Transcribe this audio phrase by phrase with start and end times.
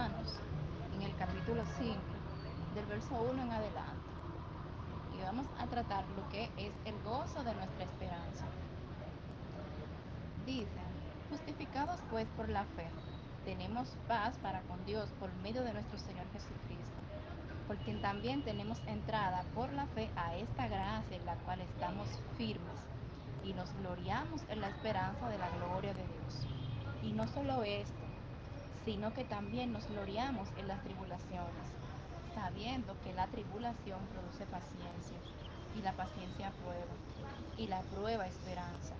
[0.00, 1.94] En el capítulo 5,
[2.74, 4.10] del verso 1 en adelante.
[5.14, 8.46] Y vamos a tratar lo que es el gozo de nuestra esperanza.
[10.46, 10.80] Dice,
[11.28, 12.86] justificados pues por la fe,
[13.44, 16.96] tenemos paz para con Dios por medio de nuestro Señor Jesucristo,
[17.66, 22.08] por quien también tenemos entrada por la fe a esta gracia en la cual estamos
[22.38, 22.80] firmes
[23.44, 26.46] y nos gloriamos en la esperanza de la gloria de Dios.
[27.02, 28.09] Y no solo esto,
[28.84, 31.66] sino que también nos gloriamos en las tribulaciones,
[32.34, 35.18] sabiendo que la tribulación produce paciencia,
[35.76, 36.94] y la paciencia prueba,
[37.56, 38.94] y la prueba esperanza,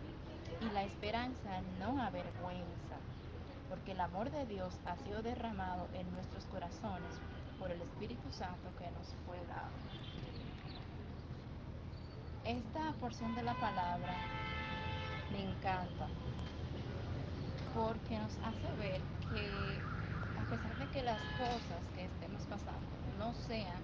[0.60, 2.96] y la esperanza no avergüenza,
[3.68, 7.20] porque el amor de Dios ha sido derramado en nuestros corazones
[7.58, 9.70] por el Espíritu Santo que nos fue dado.
[12.44, 14.14] Esta porción de la palabra
[15.30, 16.08] me encanta
[17.74, 19.00] porque nos hace ver
[19.32, 19.46] que
[20.38, 23.80] a pesar de que las cosas que estemos pasando no sean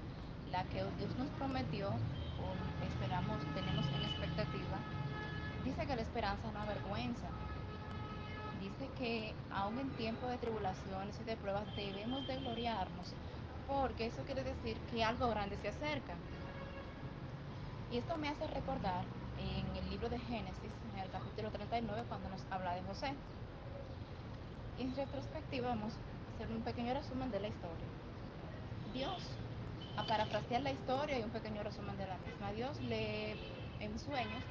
[0.50, 4.78] la que Dios nos prometió o esperamos, tenemos en expectativa,
[5.64, 7.28] dice que la esperanza no avergüenza.
[8.60, 13.14] Dice que aún en tiempo de tribulaciones y de pruebas debemos de gloriarnos,
[13.68, 16.14] porque eso quiere decir que algo grande se acerca.
[17.92, 19.04] Y esto me hace recordar
[19.38, 23.14] en el libro de Génesis, en el capítulo 39, cuando nos habla de José.
[24.78, 27.86] En retrospectiva vamos a hacer un pequeño resumen de la historia.
[28.92, 29.22] Dios,
[29.96, 33.32] a parafrasear la historia y un pequeño resumen de la misma, Dios le,
[33.80, 34.42] en sueños,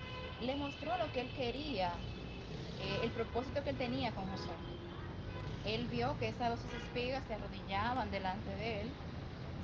[0.42, 1.92] le mostró lo que él quería,
[2.82, 4.50] eh, el propósito que él tenía con José.
[5.66, 8.90] Él vio que esas dos espigas se arrodillaban delante de él.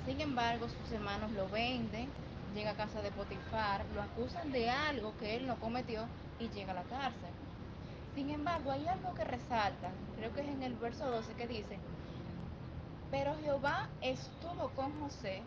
[0.05, 2.07] Sin embargo, sus hermanos lo venden,
[2.53, 6.05] llega a casa de Potifar, lo acusan de algo que él no cometió
[6.39, 7.29] y llega a la cárcel.
[8.15, 11.79] Sin embargo, hay algo que resalta, creo que es en el verso 12 que dice,
[13.09, 15.41] pero Jehová estuvo con José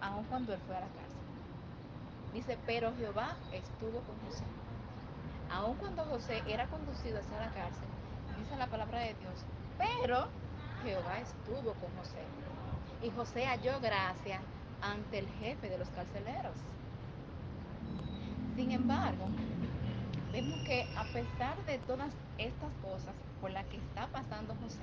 [0.00, 1.14] aun cuando él fue a la cárcel.
[2.32, 4.44] Dice, pero Jehová estuvo con José.
[5.50, 7.88] Aun cuando José era conducido hacia la cárcel,
[8.38, 9.44] dice la palabra de Dios,
[9.78, 10.26] pero
[10.84, 12.22] Jehová estuvo con José.
[13.02, 14.40] Y José halló gracia
[14.82, 16.56] ante el jefe de los carceleros.
[18.56, 19.26] Sin embargo,
[20.34, 24.82] vemos que a pesar de todas estas cosas por las que está pasando José,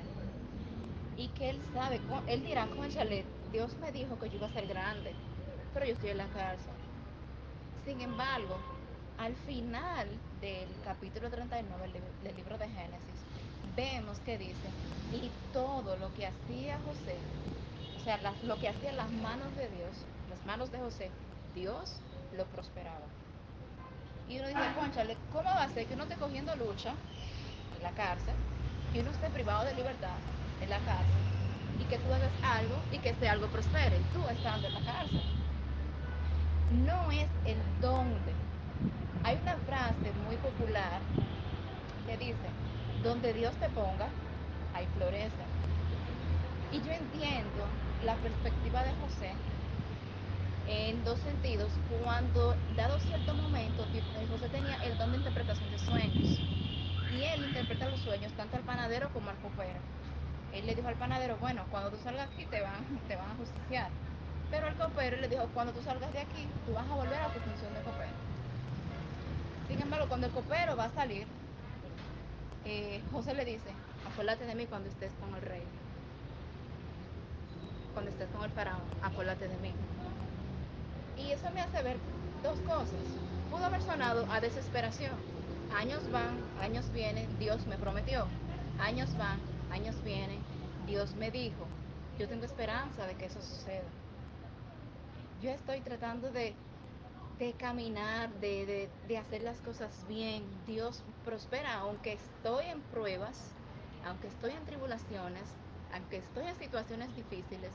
[1.17, 4.65] y que él sabe, él dirá, conchale, Dios me dijo que yo iba a ser
[4.65, 5.13] grande,
[5.73, 6.71] pero yo estoy en la cárcel.
[7.85, 8.55] Sin embargo,
[9.17, 10.07] al final
[10.39, 13.19] del capítulo 39 del libro de Génesis,
[13.75, 14.69] vemos que dice,
[15.11, 17.17] y todo lo que hacía José,
[17.99, 19.91] o sea, lo que hacía las manos de Dios,
[20.29, 21.11] las manos de José,
[21.53, 21.97] Dios
[22.37, 23.20] lo prosperaba.
[24.31, 26.93] Y uno dice, conchale, ¿cómo va a ser que uno esté cogiendo lucha
[27.75, 28.33] en la cárcel,
[28.93, 30.15] que uno esté privado de libertad
[30.61, 31.21] en la cárcel
[31.77, 35.21] y que tú hagas algo y que este algo prospere, tú estando en la cárcel?
[36.85, 38.31] No es el dónde.
[39.25, 41.01] Hay una frase muy popular
[42.07, 42.47] que dice,
[43.03, 44.07] donde Dios te ponga,
[44.73, 45.43] hay florece.
[46.71, 47.65] Y yo entiendo
[48.05, 49.33] la perspectiva de José
[50.67, 51.69] en dos sentidos.
[52.03, 53.85] Cuando, dado cierto momento,
[54.31, 56.39] José tenía el don de interpretación de sueños.
[57.15, 59.79] Y él interpreta los sueños tanto al panadero como al copero.
[60.51, 63.35] Él le dijo al panadero, bueno, cuando tú salgas aquí te van, te van a
[63.35, 63.89] justiciar.
[64.49, 67.27] Pero al copero le dijo, cuando tú salgas de aquí, tú vas a volver a
[67.27, 68.11] tu función de copero.
[69.69, 71.25] Sin embargo, cuando el copero va a salir,
[72.65, 73.71] eh, José le dice,
[74.05, 75.63] acuérdate de mí cuando estés con el rey.
[77.93, 79.71] Cuando estés con el faraón, acuérdate de mí.
[81.17, 81.95] Y eso me hace ver
[82.43, 83.07] dos cosas.
[83.49, 85.40] Pudo haber sonado a desesperación.
[85.75, 88.27] Años van, años vienen, Dios me prometió.
[88.79, 89.39] Años van,
[89.71, 90.39] años vienen,
[90.85, 91.65] Dios me dijo.
[92.19, 93.87] Yo tengo esperanza de que eso suceda.
[95.41, 96.53] Yo estoy tratando de,
[97.39, 100.43] de caminar, de, de, de hacer las cosas bien.
[100.67, 103.37] Dios prospera, aunque estoy en pruebas,
[104.05, 105.43] aunque estoy en tribulaciones,
[105.93, 107.71] aunque estoy en situaciones difíciles,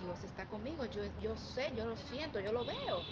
[0.00, 3.02] Dios está conmigo, yo, yo sé, yo lo siento, yo lo veo.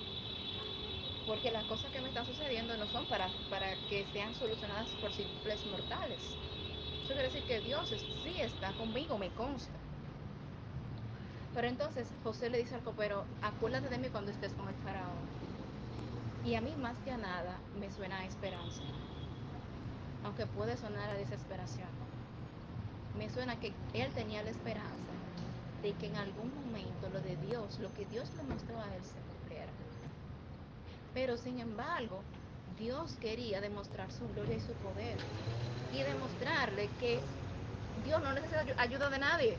[1.27, 5.13] Porque las cosas que me están sucediendo no son para, para que sean solucionadas por
[5.13, 6.21] simples mortales.
[7.05, 9.73] Eso quiere decir que Dios sí está conmigo, me consta.
[11.55, 15.25] Pero entonces José le dice al copero, acuérdate de mí cuando estés con el faraón.
[16.45, 18.83] Y a mí más que a nada me suena a esperanza,
[20.25, 21.89] aunque puede sonar a desesperación.
[23.19, 25.13] Me suena que él tenía la esperanza
[25.83, 29.03] de que en algún momento lo de Dios, lo que Dios le mostró a él
[29.05, 29.34] se.
[31.15, 32.21] Pero sin embargo,
[32.77, 35.17] Dios quería demostrar su gloria y su poder
[35.93, 37.21] y demostrarle que
[38.05, 39.57] Dios no necesita ayuda de nadie.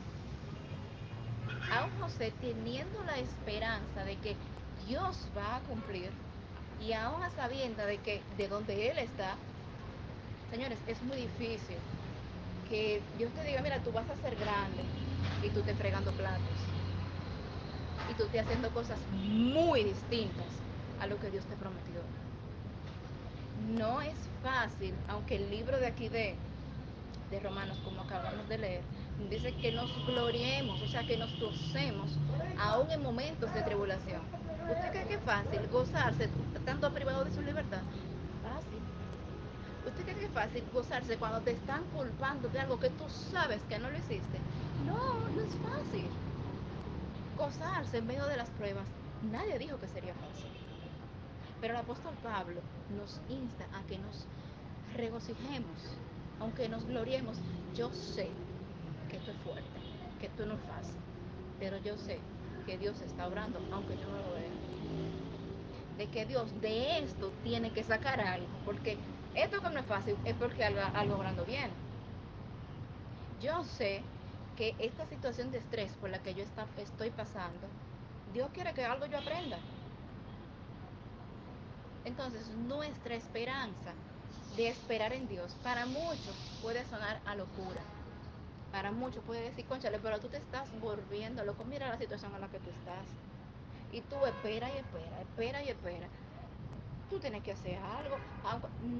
[1.72, 4.36] Aún José teniendo la esperanza de que
[4.86, 6.10] Dios va a cumplir
[6.78, 9.34] y aún a sabienda de que de donde él está,
[10.50, 11.76] señores, es muy difícil
[12.68, 14.82] que Dios te diga, mira, tú vas a ser grande
[15.42, 16.60] y tú te fregando platos
[18.10, 20.65] y tú te haciendo cosas muy distintas
[21.00, 22.00] a lo que Dios te prometió.
[23.76, 26.34] No es fácil, aunque el libro de aquí de,
[27.30, 28.82] de Romanos, como acabamos de leer,
[29.30, 32.18] dice que nos gloriemos, o sea, que nos gocemos
[32.58, 34.20] aún en momentos de tribulación.
[34.68, 36.28] ¿Usted cree que es fácil gozarse
[36.64, 37.80] tanto privado de su libertad?
[38.42, 38.80] Fácil.
[39.86, 43.60] ¿Usted cree que es fácil gozarse cuando te están culpando de algo que tú sabes
[43.68, 44.38] que no lo hiciste?
[44.84, 46.08] No, no es fácil.
[47.38, 48.84] Gozarse en medio de las pruebas,
[49.30, 50.55] nadie dijo que sería fácil.
[51.60, 52.60] Pero el apóstol Pablo
[52.96, 54.26] nos insta a que nos
[54.96, 55.98] regocijemos,
[56.40, 57.38] aunque nos gloriemos.
[57.74, 58.28] Yo sé
[59.10, 59.80] que esto es fuerte,
[60.20, 61.00] que esto no fácil,
[61.58, 62.18] pero yo sé
[62.66, 64.50] que Dios está obrando, aunque yo no lo vea.
[65.98, 68.98] De que Dios de esto tiene que sacar algo, porque
[69.34, 71.70] esto que no es fácil es porque algo, algo obrando bien.
[73.40, 74.02] Yo sé
[74.56, 77.66] que esta situación de estrés por la que yo está, estoy pasando,
[78.32, 79.58] Dios quiere que algo yo aprenda.
[82.06, 83.92] Entonces, nuestra esperanza
[84.56, 87.80] de esperar en Dios, para muchos puede sonar a locura.
[88.70, 91.64] Para muchos puede decir, conchale, pero tú te estás volviendo loco.
[91.64, 93.06] Mira la situación en la que tú estás.
[93.90, 96.06] Y tú espera y espera, espera y espera.
[97.10, 98.16] Tú tienes que hacer algo.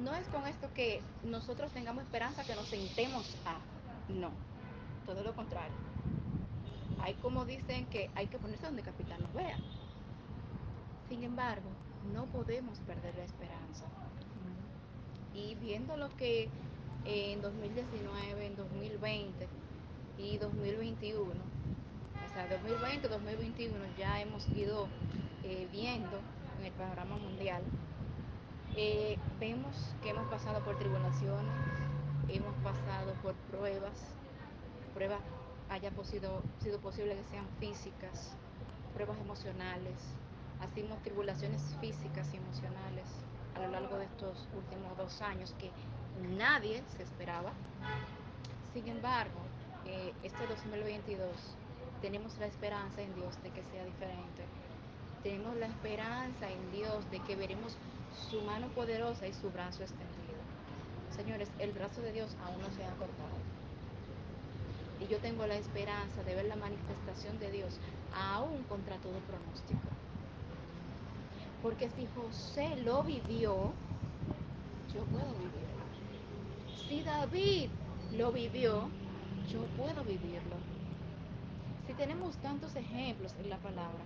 [0.02, 3.58] No es con esto que nosotros tengamos esperanza que nos sentemos a.
[4.12, 4.30] No,
[5.06, 5.76] todo lo contrario.
[7.00, 9.58] Hay como dicen que hay que ponerse donde capitán nos vea.
[11.08, 11.70] Sin embargo,
[12.12, 13.84] no podemos perder la esperanza.
[15.34, 16.48] Y viendo lo que
[17.04, 19.48] en 2019, en 2020
[20.18, 24.88] y 2021, o sea, 2020, 2021 ya hemos ido
[25.44, 26.18] eh, viendo
[26.58, 27.62] en el panorama mundial,
[28.76, 31.54] eh, vemos que hemos pasado por tribulaciones,
[32.28, 33.98] hemos pasado por pruebas,
[34.94, 35.20] pruebas
[35.68, 38.34] haya sido, sido posible que sean físicas,
[38.94, 39.94] pruebas emocionales,
[40.60, 43.04] hacemos tribulaciones físicas y emocionales
[43.54, 45.70] a lo largo de estos últimos dos años que
[46.36, 47.52] nadie se esperaba.
[48.72, 49.40] Sin embargo,
[49.86, 51.28] eh, este 2022
[52.02, 54.44] tenemos la esperanza en Dios de que sea diferente.
[55.22, 57.76] Tenemos la esperanza en Dios de que veremos
[58.30, 60.16] su mano poderosa y su brazo extendido.
[61.10, 63.36] Señores, el brazo de Dios aún no se ha cortado.
[65.00, 67.78] Y yo tengo la esperanza de ver la manifestación de Dios
[68.14, 69.95] aún contra todo pronóstico.
[71.66, 73.72] Porque si José lo vivió,
[74.94, 76.78] yo puedo vivirlo.
[76.88, 77.70] Si David
[78.12, 78.88] lo vivió,
[79.50, 80.54] yo puedo vivirlo.
[81.84, 84.04] Si tenemos tantos ejemplos en la palabra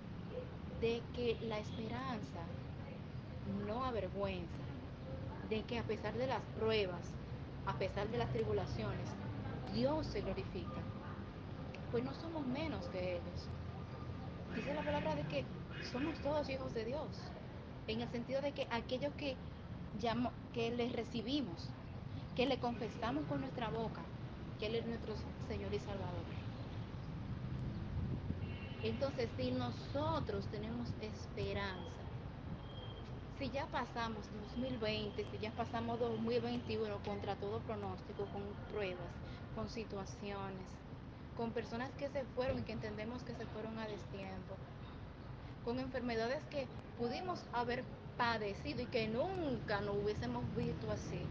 [0.80, 2.40] de que la esperanza
[3.66, 4.64] no avergüenza,
[5.50, 7.12] de que a pesar de las pruebas,
[7.66, 9.10] a pesar de las tribulaciones,
[9.74, 10.80] Dios se glorifica,
[11.90, 13.48] pues no somos menos que ellos.
[14.56, 15.44] Dice la palabra de que
[15.92, 17.06] somos todos hijos de Dios
[17.92, 19.36] en el sentido de que aquellos que,
[20.00, 21.68] llamo, que le recibimos,
[22.36, 24.02] que le confesamos con nuestra boca,
[24.58, 25.14] que Él es nuestro
[25.48, 26.24] Señor y Salvador.
[28.82, 32.00] Entonces, si nosotros tenemos esperanza,
[33.38, 39.12] si ya pasamos 2020, si ya pasamos 2021 contra todo pronóstico, con pruebas,
[39.54, 40.66] con situaciones,
[41.36, 44.56] con personas que se fueron y que entendemos que se fueron a destiempo,
[45.64, 46.66] con enfermedades que
[46.98, 47.84] pudimos haber
[48.16, 51.22] padecido y que nunca nos hubiésemos visto así.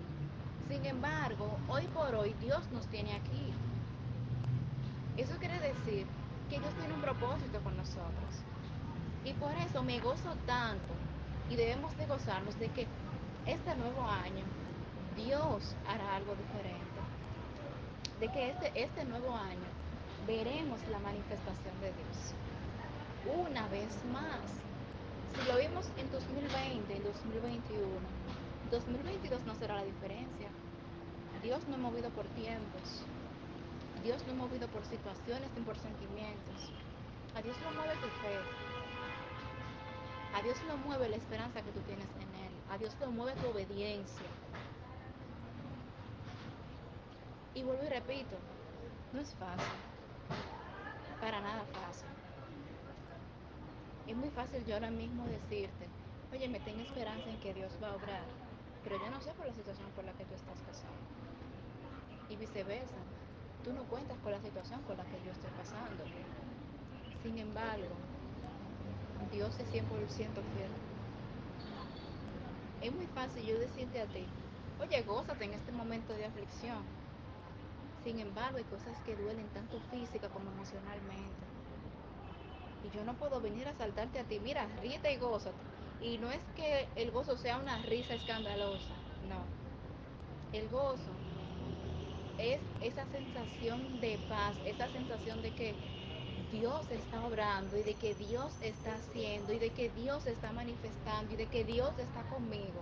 [0.67, 3.53] Sin embargo, hoy por hoy Dios nos tiene aquí.
[5.17, 6.05] Eso quiere decir
[6.50, 8.43] que Dios tiene un propósito con nosotros.
[9.25, 10.93] Y por eso me gozo tanto
[11.50, 12.88] y debemos de gozarnos de que
[13.45, 14.45] este nuevo año
[15.15, 17.00] Dios hará algo diferente.
[18.19, 19.69] De que este, este nuevo año
[20.27, 22.33] veremos la manifestación de Dios
[23.25, 24.41] una vez más.
[25.35, 27.85] Si lo vimos en 2020, en 2021,
[28.71, 30.49] 2022 no será la diferencia.
[31.41, 33.03] Dios no ha movido por tiempos.
[34.03, 36.71] Dios no ha movido por situaciones ni por sentimientos.
[37.35, 38.38] A Dios lo mueve tu fe.
[40.35, 42.51] A Dios lo mueve la esperanza que tú tienes en Él.
[42.69, 44.27] A Dios lo mueve tu obediencia.
[47.55, 48.38] Y vuelvo y repito,
[49.13, 49.79] no es fácil.
[51.19, 52.18] Para nada fácil.
[54.10, 55.86] Es muy fácil yo ahora mismo decirte,
[56.34, 58.25] oye, me tengo esperanza en que Dios va a obrar,
[58.84, 60.98] pero yo no sé por la situación por la que tú estás pasando.
[62.28, 62.98] Y viceversa,
[63.63, 66.01] tú no cuentas con la situación con la que yo estoy pasando.
[67.22, 67.86] Sin embargo,
[69.32, 69.86] Dios es 100%
[70.58, 70.74] fiel.
[72.82, 74.25] Es muy fácil yo decirte a ti,
[74.82, 76.82] oye, gózate en este momento de aflicción.
[78.04, 81.59] Sin embargo, hay cosas que duelen tanto física como emocionalmente.
[82.81, 85.57] Y yo no puedo venir a saltarte a ti, mira, ríete y gózate.
[86.01, 88.95] Y no es que el gozo sea una risa escandalosa,
[89.27, 89.43] no.
[90.51, 91.12] El gozo
[92.38, 95.75] es esa sensación de paz, esa sensación de que
[96.51, 101.33] Dios está obrando y de que Dios está haciendo y de que Dios está manifestando
[101.33, 102.81] y de que Dios está conmigo.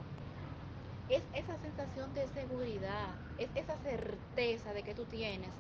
[1.10, 5.52] Es esa sensación de seguridad, es esa certeza de que tú tienes,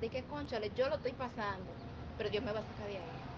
[0.00, 1.70] de que, conchale, yo lo estoy pasando,
[2.16, 3.33] pero Dios me va a sacar de ahí.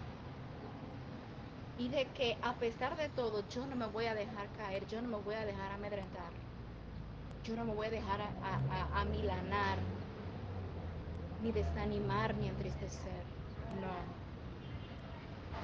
[1.77, 5.01] Y de que a pesar de todo, yo no me voy a dejar caer, yo
[5.03, 6.33] no me voy a dejar amedrentar,
[7.43, 9.79] yo no me voy a dejar a, a, a, a milanar,
[11.39, 13.33] ni desanimar, ni entristecer.
[13.69, 14.17] No.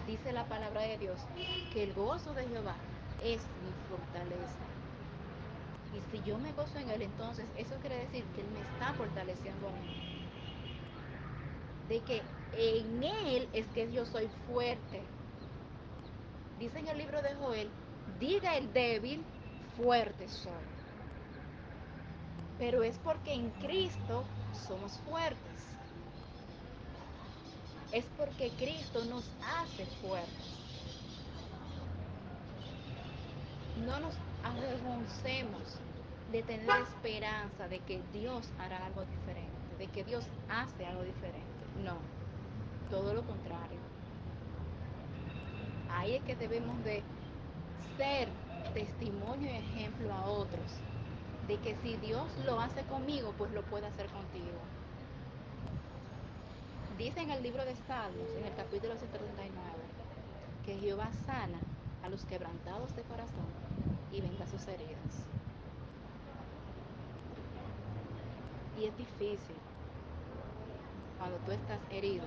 [0.05, 1.29] Dice la palabra de Dios
[1.71, 2.85] que el gozo de Jehová
[3.19, 4.77] es mi fortaleza.
[5.91, 8.95] Y si yo me gozo en Él, entonces eso quiere decir que Él me está
[8.95, 9.95] fortaleciendo a mí.
[11.81, 15.17] De que en Él es que yo soy fuerte.
[16.63, 17.69] Dice en el libro de Joel,
[18.21, 19.23] diga el débil,
[19.77, 20.53] fuerte soy.
[22.59, 24.23] Pero es porque en Cristo
[24.69, 25.53] somos fuertes
[27.93, 30.57] es porque Cristo nos hace fuertes.
[33.87, 35.77] No nos avergoncemos
[36.33, 41.41] de tener esperanza de que Dios hará algo diferente, de que Dios hace algo diferente.
[41.85, 41.97] No,
[42.91, 43.92] todo lo contrario.
[45.95, 47.03] Ahí es que debemos de
[47.97, 48.29] ser
[48.75, 50.81] testimonio y ejemplo a otros
[51.47, 54.59] de que si Dios lo hace conmigo, pues lo puede hacer contigo.
[56.99, 59.53] Dice en el libro de Salmos, en el capítulo 139,
[60.65, 61.59] que Jehová sana
[62.05, 63.47] a los quebrantados de corazón
[64.13, 65.27] y venga sus heridas.
[68.79, 69.57] Y es difícil
[71.19, 72.25] cuando tú estás herido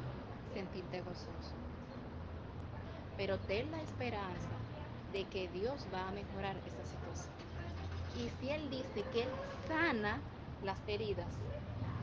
[0.54, 1.54] sentirte gozoso.
[3.18, 4.56] Pero ten la esperanza
[5.14, 7.34] de que Dios va a mejorar esa situación.
[8.18, 9.30] Y si Él dice que Él
[9.68, 10.20] sana
[10.64, 11.28] las heridas,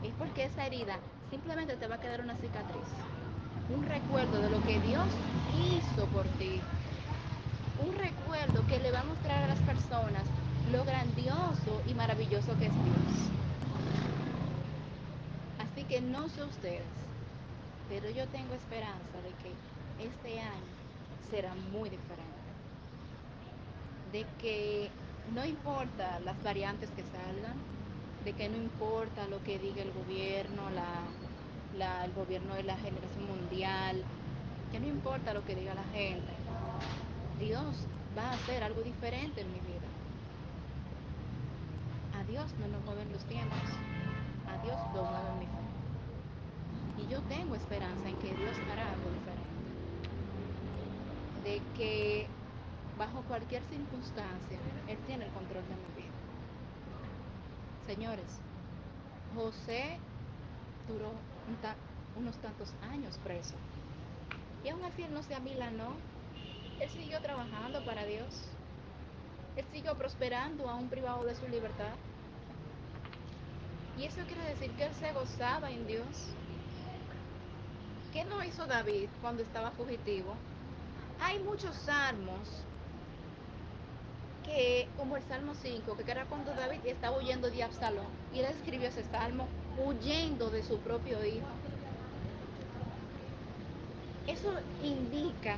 [0.03, 2.87] es porque esa herida simplemente te va a quedar una cicatriz,
[3.69, 5.07] un recuerdo de lo que Dios
[5.55, 6.59] hizo por ti,
[7.85, 10.23] un recuerdo que le va a mostrar a las personas
[10.71, 13.29] lo grandioso y maravilloso que es Dios.
[15.59, 16.83] Así que no sé ustedes,
[17.89, 19.53] pero yo tengo esperanza de que
[20.07, 20.82] este año
[21.29, 22.23] será muy diferente.
[24.11, 24.89] De que
[25.33, 27.55] no importa las variantes que salgan,
[28.23, 30.63] de que no importa lo que diga el gobierno,
[32.03, 34.03] el gobierno de la generación mundial,
[34.71, 36.31] que no importa lo que diga la gente,
[37.39, 37.87] Dios
[38.17, 39.87] va a hacer algo diferente en mi vida.
[42.19, 43.59] A Dios no nos mueven los tiempos,
[44.47, 45.63] a Dios lo mueve mi fe.
[47.03, 49.42] Y yo tengo esperanza en que Dios hará algo diferente.
[51.43, 52.27] De que
[52.97, 54.57] bajo cualquier circunstancia,
[54.87, 56.13] Él tiene el control de mi vida.
[57.85, 58.39] Señores,
[59.35, 59.99] José
[60.87, 61.11] duró
[62.15, 63.55] unos tantos años preso.
[64.63, 65.93] Y aún así él no se amilanó.
[66.79, 68.41] Él siguió trabajando para Dios.
[69.57, 71.93] Él siguió prosperando a un privado de su libertad.
[73.99, 76.05] Y eso quiere decir que él se gozaba en Dios.
[78.13, 80.35] ¿Qué no hizo David cuando estaba fugitivo?
[81.19, 82.63] Hay muchos salmos
[84.45, 88.45] que, como el Salmo 5, que era cuando David estaba huyendo de Absalón, y él
[88.45, 91.47] escribió ese salmo huyendo de su propio hijo.
[94.27, 94.53] Eso
[94.83, 95.57] indica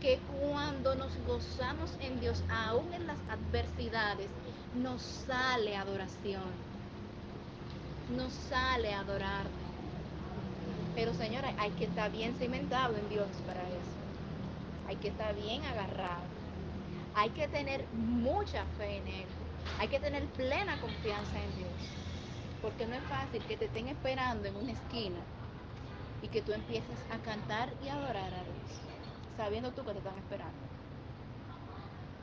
[0.00, 4.28] que cuando nos gozamos en Dios, aún en las adversidades,
[4.74, 6.42] nos sale adoración,
[8.16, 9.46] nos sale adorar.
[10.94, 13.91] Pero señora, hay que estar bien cimentado en Dios para eso.
[14.92, 16.20] Hay que estar bien agarrado.
[17.14, 19.24] Hay que tener mucha fe en Él.
[19.78, 21.72] Hay que tener plena confianza en Dios.
[22.60, 25.16] Porque no es fácil que te estén esperando en una esquina
[26.20, 28.82] y que tú empieces a cantar y adorar a Dios,
[29.38, 30.60] sabiendo tú que te están esperando.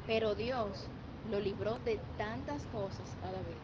[0.05, 0.85] Pero Dios
[1.31, 3.57] lo libró de tantas cosas a David.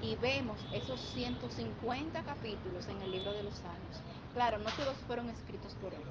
[0.00, 4.00] Y vemos esos 150 capítulos en el libro de los Salmos.
[4.32, 6.04] Claro, no todos fueron escritos por él,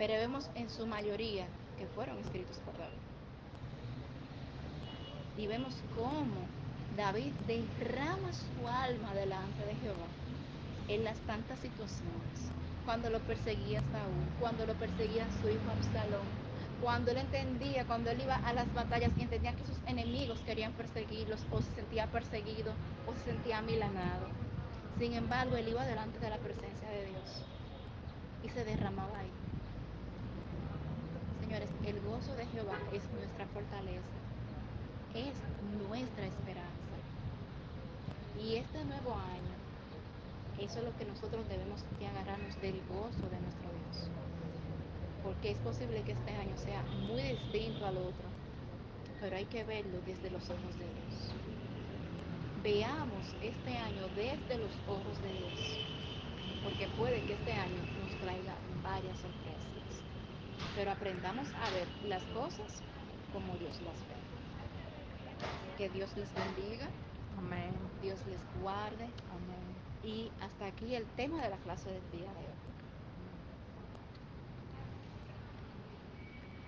[0.00, 1.44] pero vemos en su mayoría
[1.78, 2.96] que fueron escritos por David.
[5.36, 6.40] Y vemos cómo
[6.96, 10.08] David derrama su alma delante de Jehová
[10.88, 12.48] en las tantas situaciones.
[12.86, 16.26] cuando lo perseguía Saúl, cuando lo perseguía su hijo Absalón,
[16.82, 20.72] cuando él entendía, cuando él iba a las batallas y entendía que sus enemigos querían
[20.72, 22.72] perseguirlos o se sentía perseguido
[23.06, 24.28] o se sentía amilanado.
[24.98, 27.44] Sin embargo, él iba delante de la presencia de Dios
[28.42, 29.39] y se derramaba ahí.
[31.50, 34.06] Señores, el gozo de Jehová es nuestra fortaleza,
[35.16, 35.34] es
[35.82, 36.94] nuestra esperanza.
[38.40, 39.50] Y este nuevo año,
[40.60, 44.08] eso es lo que nosotros debemos de agarrarnos del gozo de nuestro Dios.
[45.24, 48.30] Porque es posible que este año sea muy distinto al otro,
[49.20, 51.34] pero hay que verlo desde los ojos de Dios.
[52.62, 55.80] Veamos este año desde los ojos de Dios,
[56.62, 58.54] porque puede que este año nos traiga
[58.84, 59.49] varias sorpresas,
[60.74, 62.82] pero aprendamos a ver las cosas
[63.32, 64.16] como Dios las ve.
[65.78, 66.88] Que Dios les bendiga,
[67.38, 67.72] Amén.
[68.02, 69.76] Dios les guarde Amén.
[70.02, 72.59] y hasta aquí el tema de la clase del día de hoy.